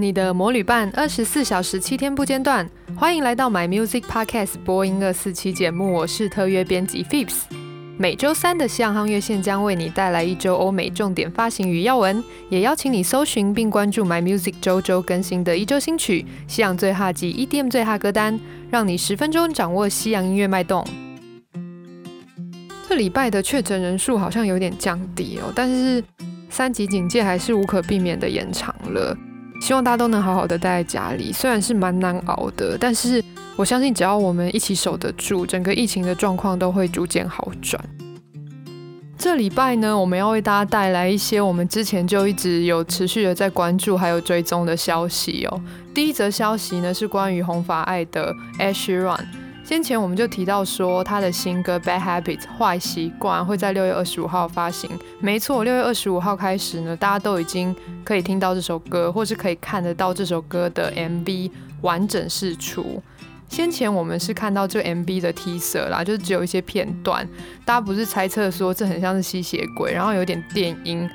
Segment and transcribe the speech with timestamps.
[0.00, 2.68] 你的魔女伴，二十四小时七天不间断。
[2.96, 7.42] 欢迎来到 My Music Podcast 播音二四期节目，我是特约编辑 Phips。
[7.98, 18.40] 每周三的西洋夯乐线将为你带来一周欧美重点发行与要闻，也邀请你搜寻并关注 My Music 周周更新的一周新曲、西洋最哈及 EDM 最哈歌单，
[18.70, 20.82] 让你十分钟掌握西洋音乐脉动。
[22.88, 26.02] 这礼拜的确诊人数好像有点降低哦，但是
[26.48, 29.14] 三级警戒还是无可避免的延长了。
[29.60, 33.22] 希望大家都能好好的待在家里，虽然是蛮难熬的，但是
[33.56, 37.80] 我相信只要我们一起守得住，整个疫情的状况都会逐渐好转。
[39.18, 45.60] 这礼拜呢，我们要为大家带来一些我们之前就一直有持续的在关注还有追踪的消息哦。
[45.92, 49.49] 第一则消息呢是关于红发爱的 Ash Run。
[49.70, 54.90] 先前我们就提到说，他的新歌《Bad Habits》坏习惯会在六月二十五号发行。
[55.20, 63.00] 没错，六月二十五号开始呢，大家都已经可以听到这首歌，或是可以看得到这首歌的 MV 完整释出。
[63.48, 67.24] 先前我们是看到这 MV 的 T 色啦，就只有一些片段，
[67.64, 71.08] 大家不是猜测说这很像是吸血鬼，然后有点电音，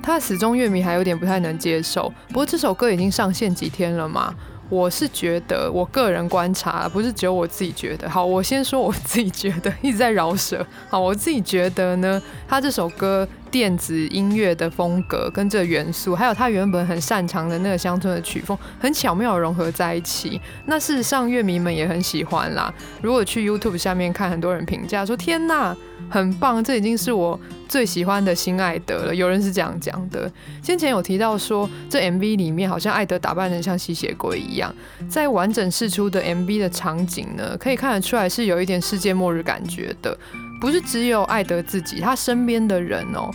[0.00, 2.14] 他的死忠乐迷还有点不太能接受。
[2.28, 4.32] 不过这首歌已经上线几天了嘛？
[4.72, 8.08] 我是觉得，我个人观察，不是只有我自己觉得。
[8.08, 10.66] 好，我先说我自己觉得，一直在饶舌。
[10.88, 20.40] 好，我自己觉得呢，他这首歌电子音乐的风格跟这元素，还有他原本很擅长的那个乡村的曲风，很巧妙融合在一起。
[20.66, 22.72] 那事实上，乐迷们也很喜欢啦。
[23.02, 25.76] 如果去 YouTube 下面看，很多人评价说：“天哪！”
[26.10, 29.14] 很棒，这已经是我最喜欢的新艾德了。
[29.14, 30.30] 有人是这样讲的。
[30.62, 34.74] 先前有提到说，这 MV 里面好像艾德打扮得像吸血鬼一样。
[35.08, 40.18] 在完整释出的 MV 的场景呢，可以看得出来是有一点世界末日感觉的。
[40.62, 43.28] 不是只有艾德自己，他身边的人哦。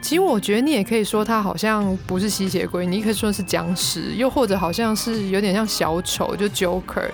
[0.00, 7.10] 其实我觉得你也可以说他好像不是吸血鬼，你可以说是僵尸，又或者好像是有点像小丑，就 Joker。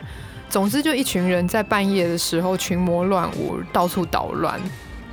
[0.50, 4.60] 总之，就一群人在半夜的时候群魔乱舞，到处捣乱。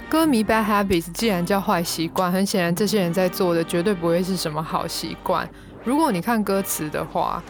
[0.10, 5.50] 歌迷 Bad Habits 既然叫坏习惯，很显然这些人在做的绝对不会是什么好习惯。
[5.86, 7.42] 如果你看歌词的话，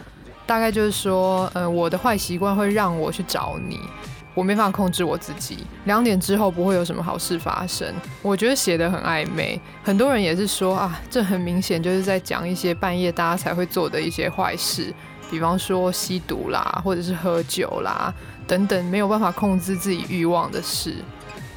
[0.46, 3.80] 大概就是说，嗯、呃，我的坏习惯会让我去找你，
[4.34, 5.58] 我没办法控制我自己。
[5.84, 7.86] 两点之后不会有什么好事发生。
[8.22, 14.92] 我觉得写得很暧昧，很多人也是说啊，这很明显就是在讲一些半夜大家才会做的一些坏事，
[15.30, 18.12] 比方说吸毒啦，或者是喝酒啦
[18.46, 20.94] 等等，没有办法控制自己欲望的事。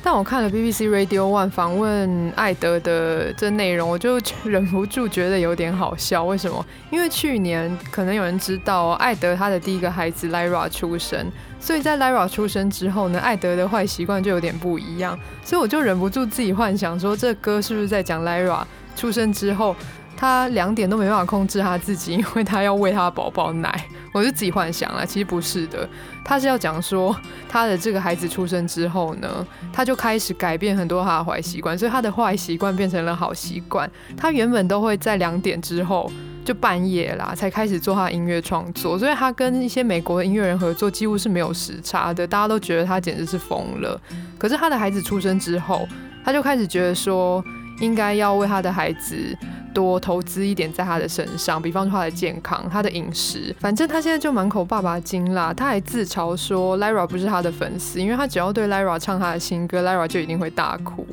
[0.04, 6.24] 但我看了 BBC Radio One 访问艾德的这内容，我就忍不住觉得有点好笑。
[6.26, 6.64] 为什么？
[6.92, 11.26] 因为去年可能有人知道艾德他的第一个孩子 Lyra 出生，
[11.66, 15.18] 所以在 Lyra 出生之后呢，艾德的坏习惯就有点不一样。
[15.44, 18.64] 所以我就忍不住自己幻想说，这歌是不是在讲 Lyra
[18.96, 19.76] 出生之后？
[20.18, 23.86] 他两点都没办法控制他自己，因为他要喂他的宝宝奶。
[24.14, 25.86] 我就自己幻想了，其实不是的。
[26.24, 27.14] 他是要讲说，
[27.50, 33.92] 他的这个孩子出生之后呢，他就开始改变很多他的坏习惯，所以他的坏习惯变成了好习惯。
[34.16, 36.10] 他原本都会在两点之后
[36.46, 44.00] 就半夜啦才开始做他的音乐创作，所以他跟一些美国的音乐人合作几乎是没有时差的，大家都觉得他简直是疯了。
[44.38, 45.86] 可是他的孩子出生之后，
[46.24, 47.44] 他就开始觉得说，
[47.82, 49.38] 应该要为他的孩子。
[49.76, 55.54] 多投资一点在他的身上，比方说他的健康、他的饮食，反正他现在就满口爸爸经啦。
[55.54, 61.06] 他还自嘲说，Lyra 不是他的粉丝，因为他只要对 Lyra 唱他的新歌，Lyra 就一定会大哭。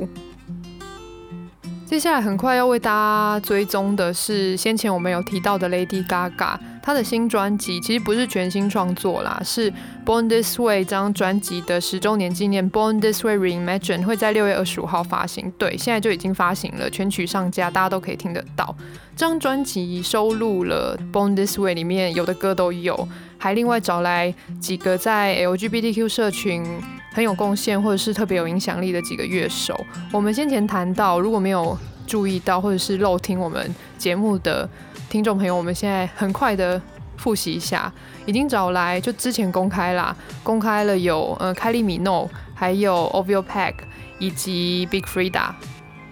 [1.84, 9.72] 接下来很快要为大家追踪的是，先前我们有提到的 Lady Gaga，他的新专辑其实不是全新创作啦，是
[10.04, 15.53] Born This Way 这张专辑的十周年纪念 Born This Way Reimagine 会在六月二十五号发行。
[15.56, 18.75] 对，现在就已经发行了，全曲上架，大家都可以听得到。
[19.15, 26.65] 这张专辑收录了 Born This Way 里面有的歌都有，还另外找来几个在 LGBTQ 社群
[27.12, 29.78] 很有贡献或者是特别有影响力的几个乐手。
[30.10, 34.68] 我们先前谈到，如果没有注意到或者是漏听我们节目的
[35.12, 36.80] 听众朋友，我们现在很快的
[37.18, 37.92] 复习一下，
[38.24, 43.74] 已经找来就之前公开啦，公开了有呃凯利米诺，还有 Ovio Pack
[44.18, 45.50] 以及 Big Freedia。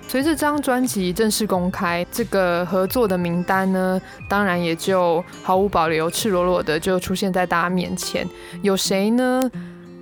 [0.06, 3.98] 随着这张专辑正式公开，这个合作的名单呢，
[4.28, 8.28] 当然也就毫无保留、赤裸裸的就出现在大家面前。
[8.60, 9.50] 有谁呢？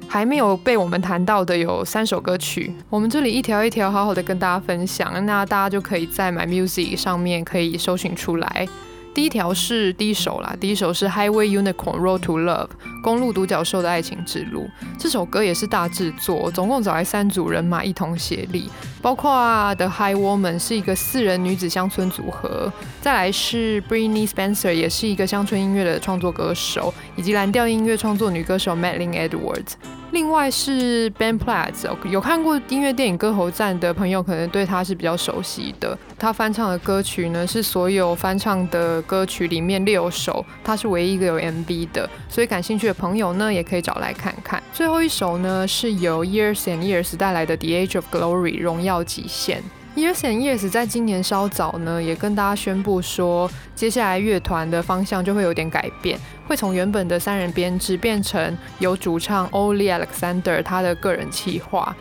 [0.08, 8.66] 还没有被我们谈到的有三首歌曲，我们这里一条一条好好的跟大家分享，那大家就可以在 My Music 上面可以搜寻出来。
[9.14, 12.69] 第一条是第一首啦，第一首是 Highway Unicorn Road to Love
[13.02, 14.69] 公路独角兽的爱情之路。
[14.99, 18.70] 这首歌也是大制作，总共找来三组人马一同协力，
[19.02, 29.72] 包括 The Highwoman 是一个四人女子乡村组合，再来是 Brittney Spencer 也是一个乡村音乐的创作歌手，以及蓝调音乐创作女歌手 Madeline Edwards。
[30.10, 31.75] 另外是 Ben Platt，
[32.08, 35.96] 有看过音乐电影《歌喉战》的朋友，可能对他是比较熟悉的。
[36.19, 44.62] 他翻唱的歌曲呢，是所有翻唱的歌曲里面六首，他是唯一一个有 MV 的，所以感兴趣的朋友呢，也可以找来看看。
[44.72, 49.62] 最后一首呢，是由 Years and Years 带来的《The Age of Glory》荣耀极限。
[49.96, 61.96] Years and Years 在今年稍早呢，也跟大家宣布说，接下来乐团的方向就会有点改变，会从原本的三人编制变成由主唱 Olly Alexander 他的个人企划。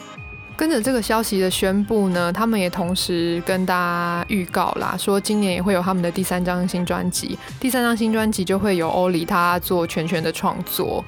[0.56, 11.04] 跟着这个消息的宣布呢，他们也同时跟大家预告啦，说今年也会有他们的第三张新专辑，第三张新专辑就会由 Olly 他做全权的创作。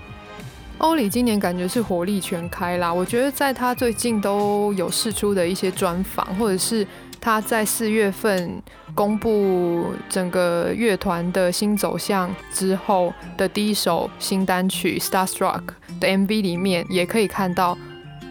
[0.79, 6.87] 欧里今年感觉是火力全开啦，我觉得在他最近都有试出的一些专访，或者是
[7.19, 8.61] 他在四月份
[8.95, 15.63] 公布整个乐团的新走向之后的第一首新单曲《Starstruck》
[15.99, 17.77] 的 MV 里面，也可以看到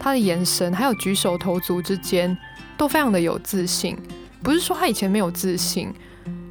[0.01, 2.35] 他的眼神还有举手投足之间
[2.79, 3.95] 都非常的有自信，
[4.43, 5.93] 不是说他以前没有自信。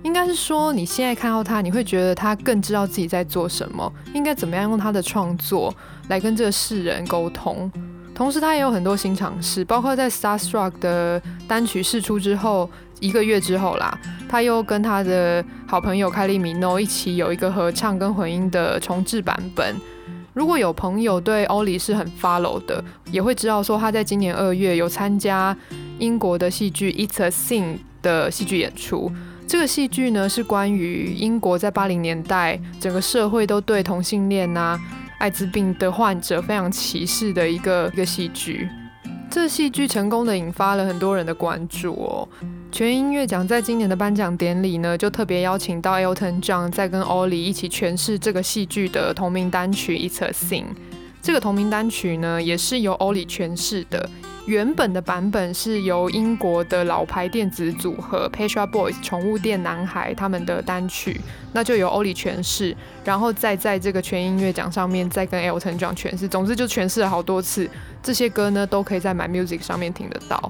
[0.07, 5.71] 应该是说，你现在看到他，你会觉得他更知道自己在做什么，应该怎么样用他的创作
[6.07, 7.69] 来跟这个世人沟通。
[8.15, 12.69] 同时，他也有很多新尝试，包括在《Starstruck》的单曲试出之后
[13.01, 13.99] 一个月之后啦，
[14.29, 19.75] 他又跟他的好朋友凯利米诺一起有一个合唱跟混音的重制版本。
[20.33, 22.81] 如果有朋友对 Olly 是很 follow 的，
[23.11, 25.55] 也会知道说他在今年二月有参加
[25.99, 27.63] 英国的戏剧《It's a Sing》
[28.01, 29.11] 的戏剧演出。
[29.47, 34.77] 这个戏剧呢，是关于英国在八零年代整个社会都对同性恋、啊、
[35.19, 38.67] 艾滋病的患者非常歧视的一个一个戏剧。
[39.29, 42.27] 这戏剧成功的引发了很多人的关注哦。
[42.71, 50.63] 全音乐奖在今年的颁奖典礼呢，就特别邀请到 Elton John 在跟 Olly 一起诠释这个戏剧的同名单曲《It's a Thing》。
[51.21, 54.09] 这个同名单曲呢，也是由 Olly 诠释的。
[54.47, 61.19] 原本的版本是由英国的老牌电子组合 Pet Shop Boys 宠物店男孩他们的单曲，
[61.51, 62.73] 那就由 Olly 诠释，
[63.03, 67.69] 然后再在这个全音乐奖上面再跟 Elton John 诠释，总之就诠释了好多次。
[68.01, 70.49] 这些歌呢都可以在 My Music 上面听得到。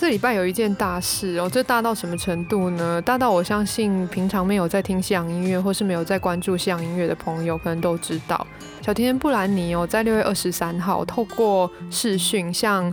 [0.00, 3.02] 这礼拜有一件大事哦，这大到什么程度呢？
[3.02, 8.46] 大到我相信平常没有在听西洋音乐或是没有在关注西洋音乐的朋友可能都知道。
[8.80, 12.90] 小甜甜布兰妮哦，在六月二十三号透过视讯向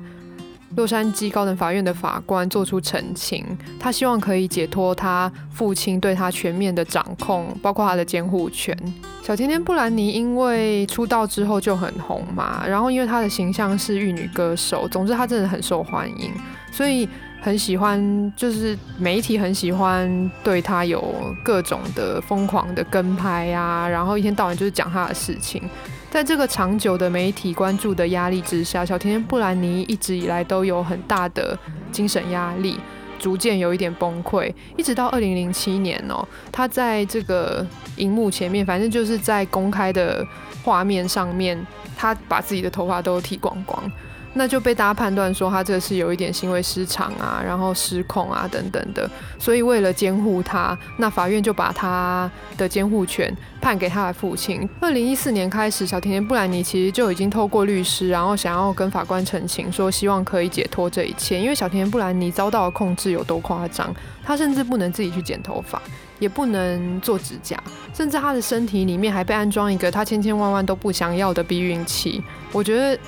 [0.75, 3.45] 洛杉矶高等法院的法官做出澄清，
[3.79, 8.77] 他希望可以解脱他父亲对他全面的掌控，包括他的监护权。
[9.23, 16.31] 小甜甜布兰妮因为出道之后就很红嘛，然后因为她的形象是玉女歌手，总之她真的很受欢迎，
[16.71, 17.07] 所以。
[17.39, 21.13] 很喜欢，就是媒体很喜欢对她有
[21.43, 25.61] 各种的疯狂的跟拍呀、啊，然后一天到晚就是讲她的事情。
[26.09, 31.57] 在这个长久的媒体关注的压力之下，小甜甜布兰妮一直以来都有很大的
[31.91, 32.79] 精神压力，
[33.19, 34.51] 逐渐有一点崩溃。
[34.77, 37.65] 一直到二零零七年哦、她，在这个
[37.97, 40.25] 荧幕前面，反正就是在公开的
[40.63, 41.59] 画面上面，
[41.95, 43.91] 她把自己的头发都剃光光。
[44.37, 54.67] 那就被大家判断说他这是有一点行为失常啊，然后失控啊等等的，所以为了监护他，那法院就把他的监护权判给他的父亲。
[54.79, 61.39] 二零一四年开始，小甜甜布兰妮其实就已经透过律师，然后想要跟法官澄清，说希望可以解脱这一切。
[61.39, 65.81] 因为小甜甜布兰妮遭到的控制有多夸张，她甚至不能自己去剪头发，
[66.19, 67.61] 也不能做指甲，
[67.93, 72.23] 甚至她的身体里面还被安装一个她千千万万都不想要的避孕器。
[72.51, 72.99] 我觉得。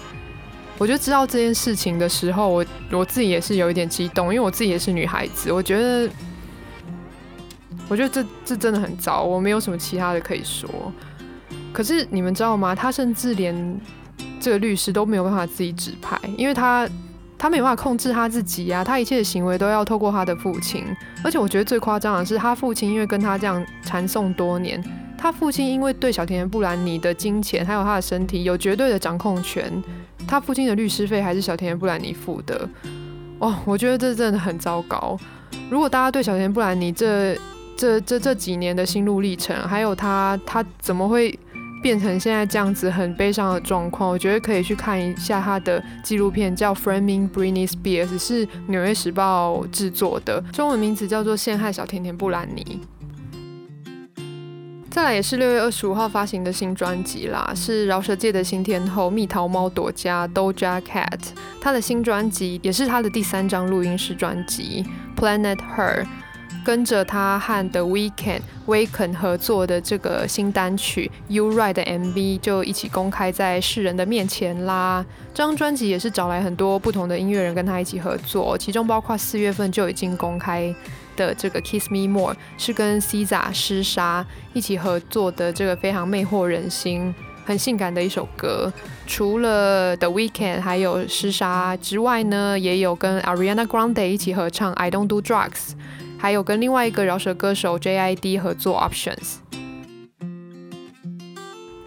[0.79, 5.51] 我就知道这件事情的时候，我我自己也是有一点激动，因为我自己也是女孩子。
[5.51, 6.09] 我觉得，
[7.89, 10.69] 我觉得这这真的很糟，我没有什么其他的可以说。
[11.73, 12.73] 可是你们知道吗？
[12.73, 13.79] 他甚至连
[14.39, 16.89] 这个律师都没有办法自己指派，因为他
[17.37, 20.85] 他没有办法控制他自己啊，他一切的行为都要透过他的父亲。
[21.23, 24.81] 而且我觉得最夸张的是，他父亲因为跟他这样缠讼多年，
[25.21, 29.71] 他父亲因为对小甜甜布兰妮的金钱还有他的身体有绝对的掌控权。
[30.25, 32.69] 他父亲的律师费还是小甜甜布兰妮付的，
[33.39, 35.17] 哦，我觉得这真的很糟糕。
[35.69, 37.35] 如果大家对小甜甜布兰妮这
[37.75, 41.37] 这这这几年的心路历程，还有他他怎么会
[41.81, 52.63] 变成现在这样子很悲伤的状况，我觉得可以去看一下他的纪录片，叫《Framing Britney Spears》，是《纽约时报》制作的，中文名字叫做《陷害小甜甜布兰妮》。
[54.91, 61.19] 再来也是六月二十五号发行的新专辑啦，是饶舌界的新天后蜜桃猫朵家 Doja Cat，
[61.61, 64.83] 她的新专辑也是她的第三张录音室专辑
[65.15, 66.05] Planet Her，
[66.65, 75.05] 跟着她和 The Weeknd Weeknd 合作的这个新单曲 You Right 的 MV 就一起公开在世人的面前啦。
[75.35, 80.75] 这张专辑也是找来很多不同的音乐人跟她一起合作，其中包括四月份就已经公开。
[81.25, 87.13] 的这个 Kiss Me More 是跟 SZA 诗莎一起合作的，这个非常魅惑人心、
[87.45, 88.71] 很性感的一首歌。
[89.05, 95.73] 除了 The Weeknd 还有诗莎之外呢，也有跟 Ariana Grande 一起合唱 I Don't Do Drugs，
[96.17, 99.39] 还有跟另外一个饶舌歌手 JID 合作 Options。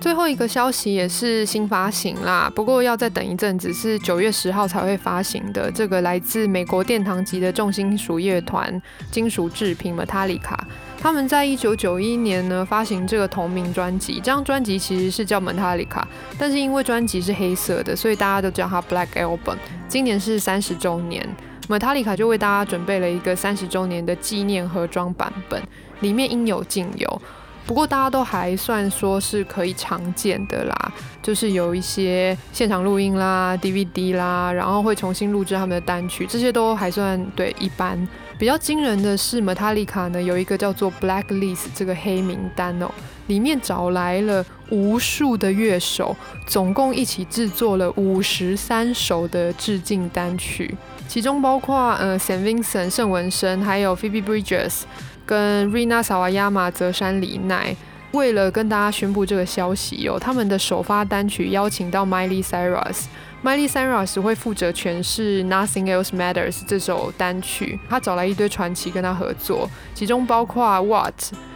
[0.02, 5.70] 最后一个消息也是新发行啦，不过要再等一阵子，是九月十号才会发行的。
[5.70, 8.82] 这个来自美国殿堂级的重金属乐团
[9.12, 10.58] 金属制品 Metallica，
[10.98, 16.02] 他们在一九九一年呢发行这个同名专辑，这张专辑其实是叫 Metallica，
[16.36, 19.56] 但是因为专辑是黑色的，所以大家都叫它 Black Album。
[19.86, 21.24] 今年是三十周年
[21.68, 25.62] ，Metallica 就为大家准备了一个三十周年的纪念盒装版本，
[26.00, 27.22] 里面应有尽有。
[27.66, 30.92] 不过大家都还算说是可以常见的啦，
[31.22, 38.06] 就是有一些现场录音啦、DVD 啦，然后会重新录制他们的单曲，这些都还算对一般。
[38.38, 42.90] 比较惊人的是，Metallica 呢有一个叫做 Blacklist 这个黑名单哦，
[43.28, 46.16] 里面找来了无数的乐手，
[46.46, 50.74] 总共一起制作了五十三首的致敬单曲，
[51.06, 54.82] 其中包括呃 Saint Vincent 圣文森，还有 Phoebe Bridges。
[55.24, 57.76] 跟 Rina Sawayama 泽山里奈，
[58.12, 71.14] 为了跟大家宣布这个消息有，他们的首发单曲邀请到 Miley Cyrus，Miley Cyrus 会负责诠释 Nothing Else Matters 这首单曲，他找来一堆传奇跟他合作，其中包括 What，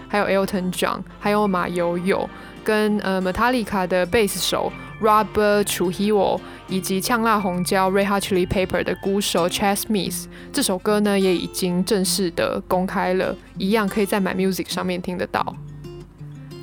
[0.09, 2.29] 还有 Elton John，还有马友友，
[2.67, 4.71] 跟呃 Metallica 的贝斯手
[5.01, 6.41] Robert Trujillo。
[6.69, 15.55] 以及呛辣红椒 Red Hot Chili Pepper 的鼓手 Chad Smith，这首歌呢也已经正式的公开了，一样可以在 My Music 上面听得到。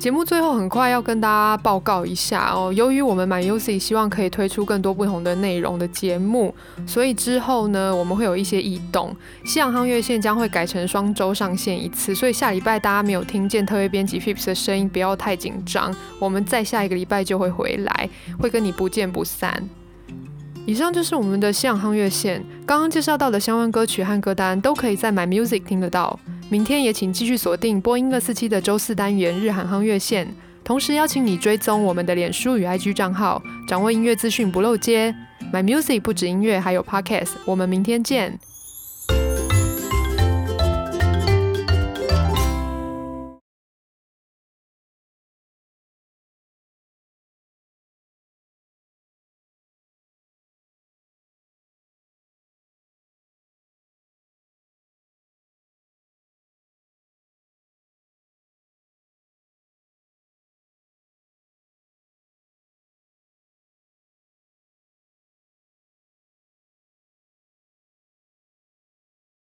[0.04, 6.54] 节目最后很快要跟大家报告一下哦，由于我们 My Music 希望可以推出更多不同的内容的节目，
[6.86, 9.16] 所以之后呢我们会有一些异动。
[9.46, 15.90] 西洋夯月线将会改成双周上线一次，所以下礼拜大家没有听见特约编辑 Pips 的声音，不要太紧张。
[16.18, 19.66] 我们再下一个礼拜就会回来，会跟你不见不散。
[20.66, 26.20] 以上就是我们的西洋夯月线，刚刚介绍到的相关歌曲和歌单都可以在 My Music 听得到。
[26.54, 30.24] 明天也请继续锁定波音二四七的周四单元日韩夯乐线，
[30.62, 35.12] 同时邀请你追踪我们的脸书与 IG 账号，掌握音乐资讯不漏接。
[35.52, 37.30] My Music 不止音乐，还有 Podcast。
[37.44, 38.38] 我们明天见。